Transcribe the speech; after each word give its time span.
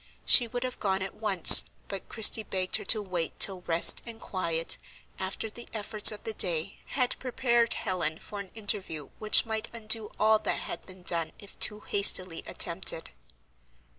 She 0.25 0.47
would 0.47 0.63
have 0.63 0.79
gone 0.79 1.03
at 1.03 1.13
once, 1.13 1.63
but 1.87 2.09
Christie 2.09 2.41
begged 2.41 2.77
her 2.77 2.85
to 2.85 3.03
wait 3.03 3.39
till 3.39 3.61
rest 3.67 4.01
and 4.03 4.19
quiet, 4.19 4.79
after 5.19 5.47
the 5.47 5.67
efforts 5.73 6.11
of 6.11 6.23
the 6.23 6.33
day, 6.33 6.79
had 6.87 7.19
prepared 7.19 7.75
Helen 7.75 8.17
for 8.17 8.39
an 8.39 8.49
interview 8.55 9.11
which 9.19 9.45
might 9.45 9.67
undo 9.71 10.09
all 10.19 10.39
that 10.39 10.61
had 10.61 10.83
been 10.87 11.03
done 11.03 11.33
if 11.37 11.59
too 11.59 11.81
hastily 11.81 12.41
attempted. 12.47 13.11